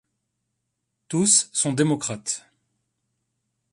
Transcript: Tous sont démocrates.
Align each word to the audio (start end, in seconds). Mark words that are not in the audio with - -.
Tous 1.09 1.51
sont 1.53 1.73
démocrates. 1.73 2.47